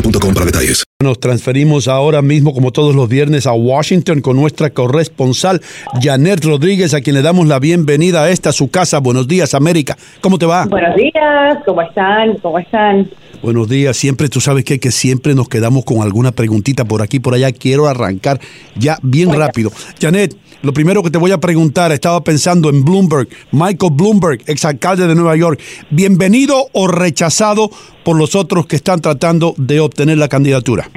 [0.00, 0.84] boostmobile.com para detalles.
[1.00, 5.60] Nos transferimos ahora mismo, como todos los viernes, a Washington con nuestra corresponsal
[6.00, 8.98] Janet Rodríguez, a quien le damos la bienvenida a esta su casa.
[8.98, 9.96] Buenos días, América.
[10.20, 10.66] ¿Cómo te va?
[10.66, 12.36] Buenos días, ¿cómo están?
[12.38, 13.08] ¿Cómo están?
[13.42, 13.96] Buenos días.
[13.96, 17.52] Siempre, tú sabes que, que siempre nos quedamos con alguna preguntita por aquí, por allá.
[17.52, 18.40] Quiero arrancar
[18.76, 19.70] ya bien rápido.
[20.00, 25.06] Janet, lo primero que te voy a preguntar, estaba pensando en Bloomberg, Michael Bloomberg, exalcalde
[25.06, 25.60] de Nueva York.
[25.90, 27.70] ¿Bienvenido o rechazado
[28.02, 30.90] por los otros que están tratando de obtener la candidatura?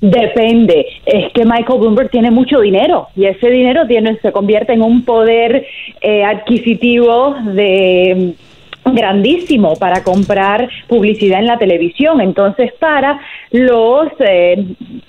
[0.00, 0.86] Depende.
[1.04, 5.04] Es que Michael Bloomberg tiene mucho dinero y ese dinero tiene, se convierte en un
[5.04, 5.66] poder
[6.00, 8.34] eh, adquisitivo de
[8.94, 12.20] grandísimo para comprar publicidad en la televisión.
[12.20, 14.64] Entonces, para los eh,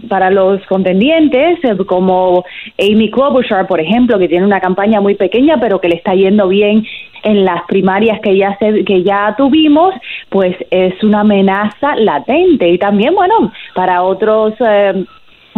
[0.07, 2.43] para los contendientes eh, como
[2.79, 6.47] Amy Klobuchar, por ejemplo, que tiene una campaña muy pequeña pero que le está yendo
[6.47, 6.85] bien
[7.23, 9.93] en las primarias que ya se, que ya tuvimos,
[10.29, 15.05] pues es una amenaza latente y también bueno para otros eh,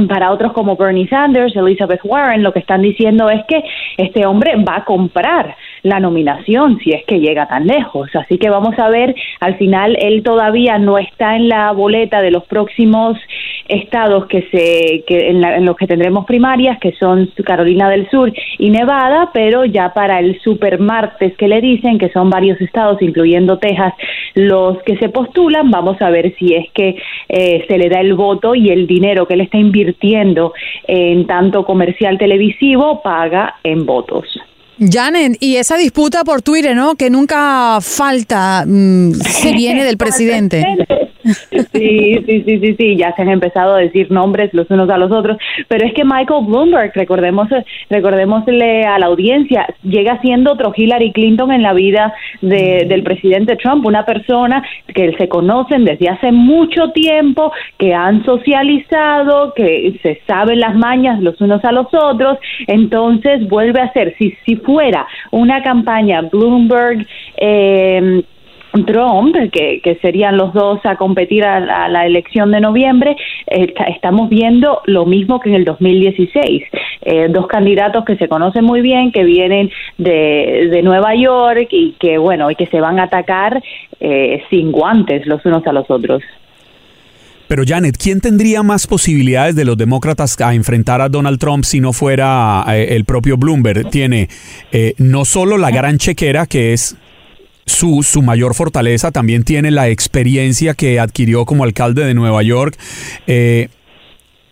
[0.07, 3.63] para otros como Bernie Sanders, Elizabeth Warren, lo que están diciendo es que
[3.97, 8.09] este hombre va a comprar la nominación si es que llega tan lejos.
[8.15, 12.31] Así que vamos a ver, al final él todavía no está en la boleta de
[12.31, 13.17] los próximos
[13.67, 18.09] estados que se que en, la- en los que tendremos primarias, que son Carolina del
[18.09, 22.59] Sur y Nevada, pero ya para el super martes que le dicen, que son varios
[22.61, 23.93] estados, incluyendo Texas,
[24.35, 26.97] los que se postulan, vamos a ver si es que
[27.29, 30.53] eh, se le da el voto y el dinero que él está invirtiendo
[30.87, 34.25] en tanto comercial televisivo paga en votos.
[34.89, 36.95] Janet, y esa disputa por Twitter, ¿no?
[36.95, 40.65] Que nunca falta, mm, se viene del presidente.
[41.23, 44.97] Sí, sí, sí, sí, sí, ya se han empezado a decir nombres los unos a
[44.97, 45.37] los otros,
[45.67, 47.47] pero es que Michael Bloomberg, recordemos,
[47.89, 53.55] recordémosle a la audiencia, llega siendo otro Hillary Clinton en la vida de- del presidente
[53.57, 60.21] Trump, una persona que se conocen desde hace mucho tiempo, que han socializado, que se
[60.27, 62.37] saben las mañas los unos a los otros,
[62.67, 67.05] entonces vuelve a ser, si, si fuera una campaña Bloomberg,
[67.37, 68.23] eh,
[68.85, 73.15] Trump, que, que serían los dos a competir a, la- a la elección de noviembre,
[73.47, 76.63] está- estamos viendo lo mismo que en el 2016.
[77.03, 81.95] Eh, dos candidatos que se conocen muy bien, que vienen de, de Nueva York y
[81.99, 83.61] que, bueno, y que se van a atacar
[83.99, 86.21] eh, sin guantes los unos a los otros.
[87.47, 91.81] Pero Janet, ¿quién tendría más posibilidades de los demócratas a enfrentar a Donald Trump si
[91.81, 93.89] no fuera eh, el propio Bloomberg?
[93.89, 94.29] Tiene
[94.71, 96.95] eh, no solo la gran chequera, que es
[97.71, 102.77] su, su mayor fortaleza, también tiene la experiencia que adquirió como alcalde de Nueva York.
[103.27, 103.69] Eh,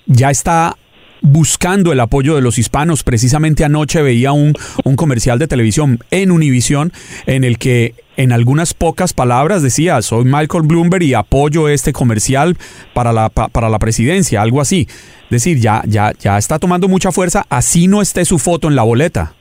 [0.07, 0.75] ya está
[1.21, 3.03] buscando el apoyo de los hispanos.
[3.03, 4.53] Precisamente anoche veía un,
[4.85, 6.93] un comercial de televisión en Univisión
[7.25, 12.57] en el que en algunas pocas palabras decía, soy Michael Bloomberg y apoyo este comercial
[12.93, 14.87] para la, pa- para la presidencia, algo así.
[15.25, 18.75] Es decir, ya, ya, ya está tomando mucha fuerza, así no esté su foto en
[18.75, 19.35] la boleta.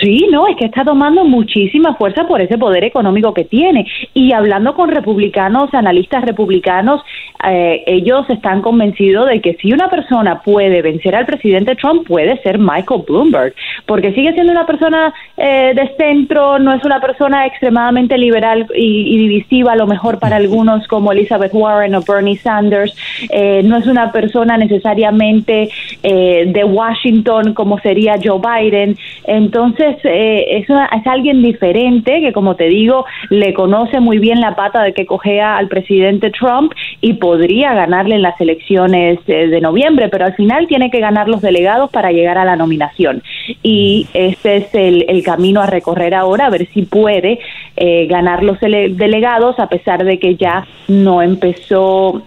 [0.00, 3.86] Sí, no, es que está tomando muchísima fuerza por ese poder económico que tiene.
[4.14, 7.02] Y hablando con republicanos, analistas republicanos,
[7.46, 12.40] eh, ellos están convencidos de que si una persona puede vencer al presidente Trump, puede
[12.42, 13.54] ser Michael Bloomberg,
[13.84, 19.18] porque sigue siendo una persona eh, de centro, no es una persona extremadamente liberal y,
[19.18, 22.96] divisiva, a lo mejor para algunos como Elizabeth Warren o Bernie Sanders,
[23.30, 25.68] eh, no es una persona necesariamente
[26.02, 28.96] de Washington como sería Joe Biden.
[29.26, 34.40] Entonces, entonces, eh, es, es, alguien diferente que, como te digo, le conoce muy bien
[34.40, 39.48] la pata de que cogea al presidente Trump y podría ganarle en las elecciones eh,
[39.48, 43.22] de noviembre, pero al final tiene que ganar los delegados para llegar a la nominación.
[43.62, 47.40] Y ese es el, el camino a recorrer ahora, a ver si puede
[47.76, 52.22] eh, ganar los delegados, a pesar de que ya no empezó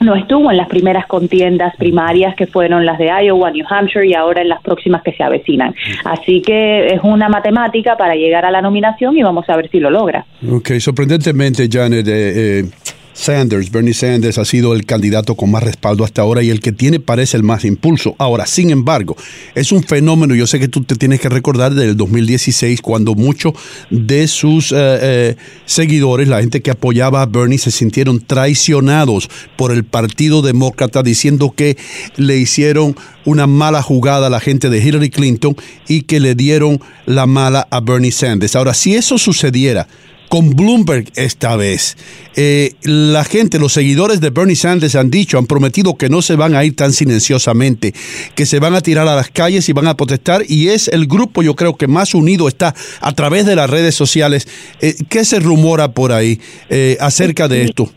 [0.00, 4.14] no estuvo en las primeras contiendas primarias que fueron las de Iowa, New Hampshire y
[4.14, 5.74] ahora en las próximas que se avecinan.
[6.04, 9.80] Así que es una matemática para llegar a la nominación y vamos a ver si
[9.80, 10.24] lo logra.
[10.50, 12.64] Ok, sorprendentemente, Janet, eh, eh
[13.18, 16.70] Sanders, Bernie Sanders ha sido el candidato con más respaldo hasta ahora y el que
[16.70, 18.14] tiene parece el más impulso.
[18.16, 19.16] Ahora, sin embargo,
[19.56, 23.54] es un fenómeno, yo sé que tú te tienes que recordar del 2016 cuando muchos
[23.90, 25.36] de sus eh, eh,
[25.66, 31.52] seguidores, la gente que apoyaba a Bernie, se sintieron traicionados por el Partido Demócrata diciendo
[31.54, 31.76] que
[32.16, 32.94] le hicieron
[33.24, 35.56] una mala jugada a la gente de Hillary Clinton
[35.88, 38.54] y que le dieron la mala a Bernie Sanders.
[38.54, 39.88] Ahora, si eso sucediera,
[40.28, 41.96] con Bloomberg esta vez.
[42.36, 46.36] Eh, la gente, los seguidores de Bernie Sanders han dicho, han prometido que no se
[46.36, 47.94] van a ir tan silenciosamente,
[48.34, 51.06] que se van a tirar a las calles y van a protestar y es el
[51.06, 54.46] grupo yo creo que más unido está a través de las redes sociales.
[54.80, 57.90] Eh, ¿Qué se rumora por ahí eh, acerca de esto?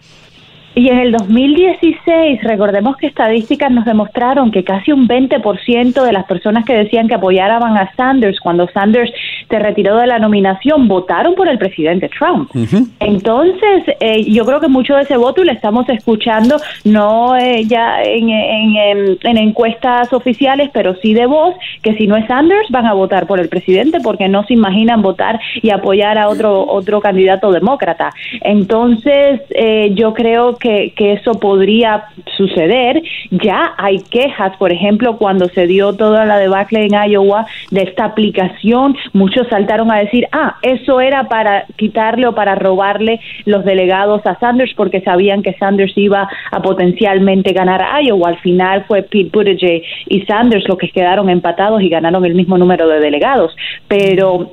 [0.74, 6.26] Y en el 2016, recordemos que estadísticas nos demostraron que casi un 20% de las
[6.26, 9.12] personas que decían que apoyaban a Sanders cuando Sanders
[9.50, 12.50] se retiró de la nominación votaron por el presidente Trump.
[13.00, 17.66] Entonces, eh, yo creo que mucho de ese voto y lo estamos escuchando no eh,
[17.66, 22.70] ya en, en, en, encuestas oficiales, pero sí de voz, que si no es Sanders
[22.70, 26.66] van a votar por el presidente porque no se imaginan votar y apoyar a otro
[26.66, 28.12] otro candidato demócrata.
[28.42, 32.06] Entonces, eh, yo creo que, que eso podría
[32.38, 33.02] suceder.
[33.32, 38.06] Ya hay quejas, por ejemplo, cuando se dio toda la debacle en Iowa de esta
[38.06, 44.26] aplicación, muchos saltaron a decir, ah, eso era para quitarle o para robarle los delegados
[44.26, 48.30] a Sanders porque sabían que Sanders iba a potencialmente ganar a Iowa.
[48.30, 52.58] Al final fue Pete Buttigieg y Sanders los que quedaron empatados y ganaron el mismo
[52.58, 53.56] número de delegados.
[53.88, 54.52] Pero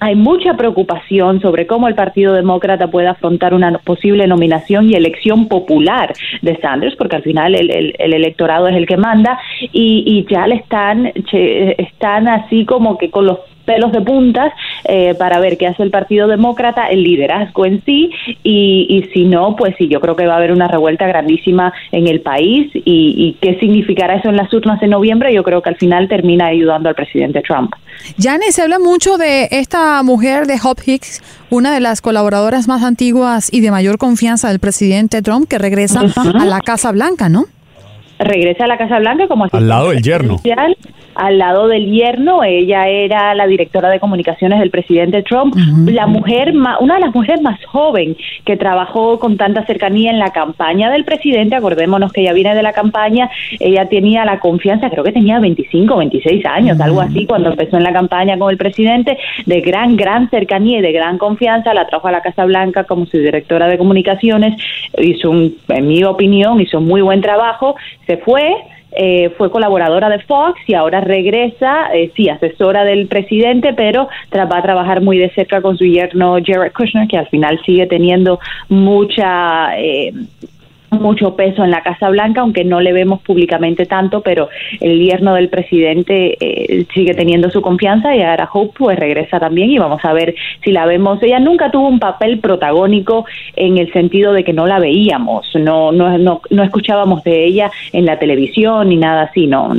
[0.00, 5.48] hay mucha preocupación sobre cómo el Partido Demócrata puede afrontar una posible nominación y elección
[5.48, 6.12] popular
[6.42, 9.38] de Sanders, porque al final el, electorado es el que manda
[9.72, 14.50] y, y ya le están, están así como que con los pelos de puntas
[14.84, 18.10] eh, para ver qué hace el Partido Demócrata, el liderazgo en sí,
[18.42, 22.06] y, si no, pues sí, yo creo que va a haber una revuelta grandísima en
[22.06, 25.76] el país y, qué significará eso en las urnas de noviembre, yo creo que al
[25.76, 27.74] final termina ayudando al presidente Trump.
[28.18, 32.82] Janet, se habla mucho de esta mujer de Hop Hicks, una de las colaboradoras más
[32.82, 37.44] antiguas y de mayor confianza del presidente Trump, que regresa a la Casa Blanca, ¿no?
[38.18, 40.40] regresa a la Casa Blanca como al lado del yerno.
[41.18, 45.56] Al lado del yerno, ella era la directora de comunicaciones del presidente Trump,
[45.86, 50.30] la mujer, una de las mujeres más joven que trabajó con tanta cercanía en la
[50.30, 51.56] campaña del presidente.
[51.56, 55.96] Acordémonos que ella viene de la campaña, ella tenía la confianza, creo que tenía 25,
[55.96, 60.30] 26 años, algo así, cuando empezó en la campaña con el presidente, de gran, gran
[60.30, 61.74] cercanía y de gran confianza.
[61.74, 64.54] La trajo a la Casa Blanca como su directora de comunicaciones,
[64.98, 67.74] hizo, un, en mi opinión, hizo un muy buen trabajo
[68.06, 68.54] se fue,
[68.92, 74.58] eh, fue colaboradora de Fox y ahora regresa, eh, sí, asesora del presidente, pero va
[74.58, 78.40] a trabajar muy de cerca con su yerno Jared Kushner, que al final sigue teniendo
[78.68, 79.78] mucha...
[79.78, 80.12] Eh,
[80.90, 84.48] mucho peso en la Casa Blanca, aunque no le vemos públicamente tanto, pero
[84.80, 89.70] el yerno del presidente eh, sigue teniendo su confianza y ahora Hope pues regresa también
[89.70, 91.22] y vamos a ver si la vemos.
[91.22, 93.26] Ella nunca tuvo un papel protagónico
[93.56, 97.70] en el sentido de que no la veíamos, no no, no, no escuchábamos de ella
[97.92, 99.72] en la televisión ni nada así, no.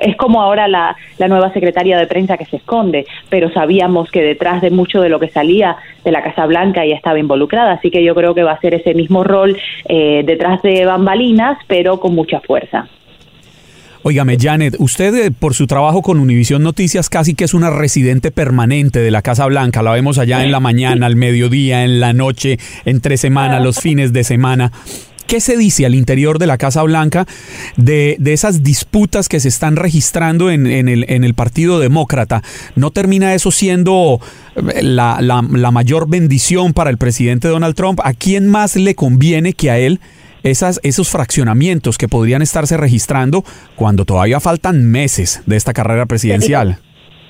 [0.00, 4.22] es como ahora la, la nueva secretaria de prensa que se esconde, pero sabíamos que
[4.22, 7.90] detrás de mucho de lo que salía de la Casa Blanca ella estaba involucrada, así
[7.90, 9.56] que yo creo que va a ser ese mismo rol
[9.88, 12.88] eh, de detrás de bambalinas, pero con mucha fuerza.
[14.04, 18.30] Óigame, Janet, usted eh, por su trabajo con Univisión Noticias casi que es una residente
[18.30, 19.82] permanente de la Casa Blanca.
[19.82, 24.12] La vemos allá en la mañana, al mediodía, en la noche, entre semana, los fines
[24.12, 24.70] de semana.
[25.26, 27.26] ¿Qué se dice al interior de la Casa Blanca
[27.76, 32.42] de, de esas disputas que se están registrando en, en, el, en el Partido Demócrata?
[32.76, 34.20] ¿No termina eso siendo
[34.56, 38.00] eh, la, la, la mayor bendición para el presidente Donald Trump?
[38.04, 40.00] ¿A quién más le conviene que a él?
[40.50, 43.44] Esas, esos fraccionamientos que podrían estarse registrando
[43.76, 46.78] cuando todavía faltan meses de esta carrera presidencial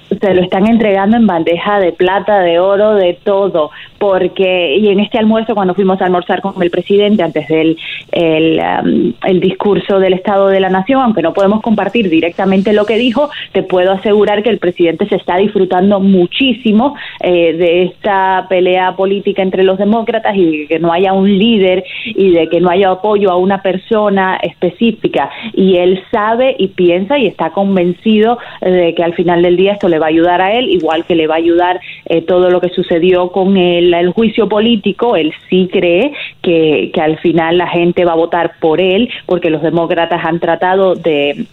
[0.09, 5.01] se lo están entregando en bandeja de plata, de oro, de todo, porque, y en
[5.01, 7.77] este almuerzo, cuando fuimos a almorzar con el presidente antes del
[8.13, 12.87] el, um, el discurso del Estado de la Nación, aunque no podemos compartir directamente lo
[12.87, 18.47] que dijo, te puedo asegurar que el presidente se está disfrutando muchísimo eh, de esta
[18.49, 22.61] pelea política entre los demócratas y de que no haya un líder y de que
[22.61, 25.31] no haya apoyo a una persona específica.
[25.53, 29.89] Y él sabe y piensa y está convencido de que al final del día esto
[29.89, 32.61] le va a ayudar a él, igual que le va a ayudar eh, todo lo
[32.61, 35.17] que sucedió con el, el, juicio político.
[35.17, 36.13] Él sí cree
[36.43, 40.41] que, que al final la gente va a votar por él, porque los demócratas han
[40.41, 41.47] tratado de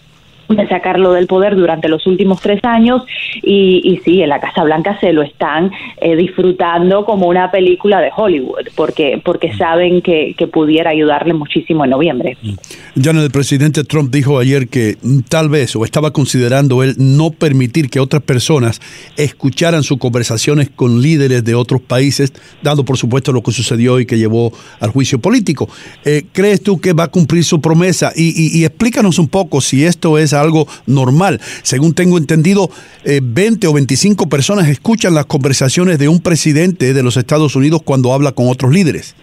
[0.48, 3.02] de sacarlo del poder durante los últimos tres años
[3.42, 8.00] y, y sí, en la Casa Blanca se lo están eh, disfrutando como una película
[8.00, 12.36] de Hollywood porque, porque saben que, que pudiera ayudarle muchísimo en noviembre.
[12.94, 17.30] Ya el presidente Trump dijo ayer que mm, tal vez o estaba considerando él no
[17.30, 18.80] permitir que otras personas
[19.16, 24.06] escucharan sus conversaciones con líderes de otros países, dado por supuesto lo que sucedió y
[24.06, 25.68] que llevó al juicio político.
[26.04, 28.12] Eh, ¿Crees tú que va a cumplir su promesa?
[28.14, 31.40] Y, y explícanos un poco si esto es algo normal.
[31.62, 32.70] Según tengo entendido,
[33.04, 37.82] eh, 20 o 25 personas escuchan las conversaciones de un presidente de los Estados Unidos
[37.84, 39.14] cuando habla con otros líderes.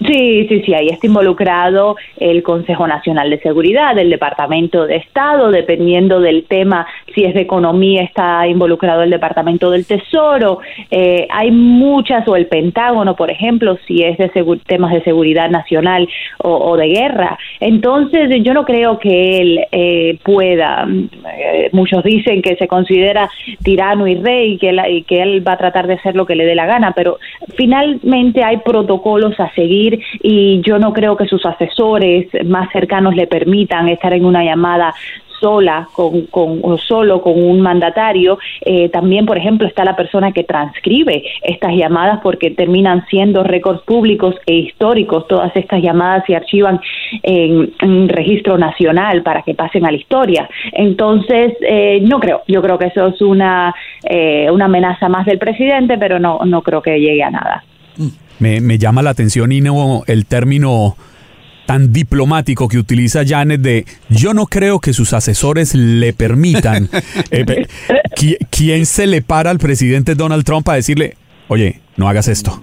[0.00, 5.50] Sí, sí, sí, ahí está involucrado el Consejo Nacional de Seguridad, el Departamento de Estado,
[5.50, 10.58] dependiendo del tema, si es de economía está involucrado el Departamento del Tesoro,
[10.90, 14.30] eh, hay muchas, o el Pentágono, por ejemplo, si es de
[14.66, 16.08] temas de seguridad nacional
[16.38, 17.38] o, de guerra.
[17.60, 20.86] Entonces, yo no creo que él eh, pueda,
[21.38, 23.30] eh, muchos dicen que se considera
[23.62, 26.34] tirano y rey que, él, y que él va a tratar de hacer lo que
[26.34, 27.18] le dé la gana, pero
[27.56, 29.83] finalmente hay protocolos a seguir
[30.22, 34.94] y yo no creo que sus asesores más cercanos le permitan estar en una llamada
[35.44, 38.38] sola con, con o solo con un mandatario.
[38.62, 43.82] Eh, también, por ejemplo, está la persona que transcribe estas llamadas porque terminan siendo récords
[43.82, 45.28] públicos e históricos.
[45.28, 46.80] Todas estas llamadas se archivan
[47.22, 50.48] en, registro nacional para que pasen a la historia.
[50.72, 52.42] Entonces, eh, no creo.
[52.48, 53.74] Yo creo que eso es una,
[54.08, 57.64] eh, una amenaza más del presidente, pero no, no creo que llegue a nada.
[58.38, 60.96] Me, me llama la atención, Ino, el término
[61.66, 66.88] tan diplomático que utiliza Janet de yo no creo que sus asesores le permitan.
[67.30, 67.66] eh,
[68.50, 71.16] ¿Quién se le para al presidente Donald Trump a decirle,
[71.48, 72.60] oye, no hagas esto?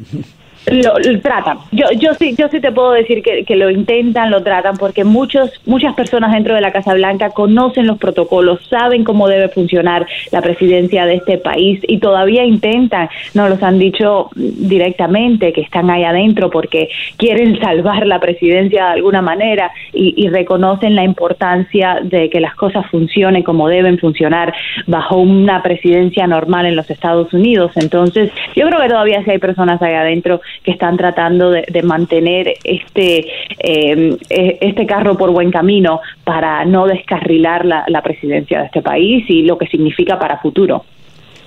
[0.67, 1.57] Lo, tratan.
[1.71, 5.03] Yo, yo sí, yo sí te puedo decir que, que, lo intentan, lo tratan, porque
[5.03, 10.05] muchos, muchas personas dentro de la Casa Blanca conocen los protocolos, saben cómo debe funcionar
[10.31, 13.09] la presidencia de este país y todavía intentan.
[13.33, 18.91] Nos los han dicho directamente que están ahí adentro porque quieren salvar la presidencia de
[18.91, 24.53] alguna manera y, y reconocen la importancia de que las cosas funcionen como deben funcionar
[24.85, 27.71] bajo una presidencia normal en los Estados Unidos.
[27.75, 32.53] Entonces, yo creo que todavía sí hay personas ahí adentro que están tratando de, mantener
[32.63, 33.25] este,
[33.59, 39.25] eh, este carro por buen camino para no descarrilar la, la, presidencia de este país
[39.27, 40.85] y lo que significa para futuro.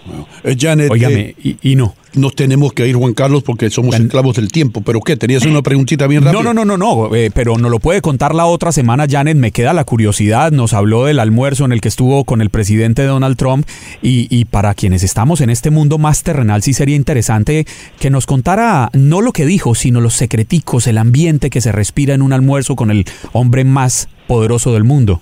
[0.06, 0.26] Wow.
[0.44, 1.94] Eh, Janet, Óigame, eh, y, y, no.
[2.14, 4.82] Nos tenemos que ir, Juan Carlos, porque somos esclavos del tiempo.
[4.82, 5.16] ¿Pero qué?
[5.16, 6.42] ¿Tenías una preguntita bien rápida?
[6.42, 9.36] No, no, no, no, no eh, pero no lo puede contar la otra semana, Janet.
[9.36, 10.52] Me queda la curiosidad.
[10.52, 13.66] Nos habló del almuerzo en el que estuvo con el presidente Donald Trump.
[14.00, 17.66] Y, y para quienes estamos en este mundo más terrenal, sí sería interesante
[17.98, 22.14] que nos contara no lo que dijo, sino los secreticos, el ambiente que se respira
[22.14, 25.20] en un almuerzo con el hombre más poderoso del mundo.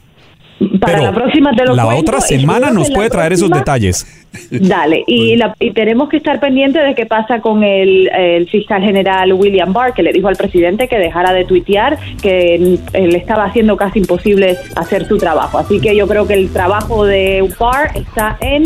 [0.81, 3.59] Para Pero la próxima te lo la cuento, otra semana nos puede traer esos próxima-
[3.59, 4.07] detalles.
[4.51, 8.81] Dale, y, la- y tenemos que estar pendientes de qué pasa con el, el fiscal
[8.83, 13.45] general William Barr, que le dijo al presidente que dejara de tuitear, que le estaba
[13.45, 15.59] haciendo casi imposible hacer su trabajo.
[15.59, 18.63] Así que yo creo que el trabajo de Barr está en,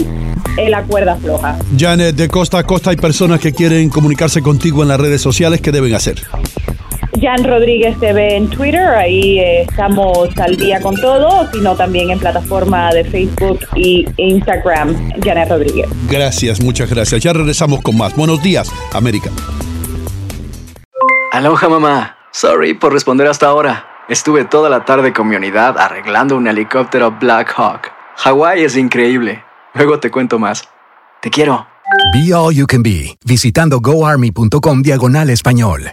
[0.57, 1.57] en la cuerda floja.
[1.76, 5.61] Janet, de costa a costa hay personas que quieren comunicarse contigo en las redes sociales.
[5.61, 6.16] ¿Qué deben hacer?
[7.20, 12.18] Jan Rodríguez TV en Twitter, ahí eh, estamos al día con todo, sino también en
[12.18, 15.88] plataforma de Facebook y Instagram, Janet Rodríguez.
[16.11, 17.23] Gracias, muchas gracias.
[17.23, 18.14] Ya regresamos con más.
[18.16, 19.30] Buenos días, América.
[21.32, 22.16] Aloha mamá.
[22.32, 23.87] Sorry por responder hasta ahora.
[24.08, 27.90] Estuve toda la tarde con mi unidad arreglando un helicóptero Black Hawk.
[28.16, 29.42] Hawái es increíble.
[29.75, 30.68] Luego te cuento más.
[31.20, 31.66] Te quiero.
[32.12, 35.92] Be All You Can Be, visitando goarmy.com diagonal español.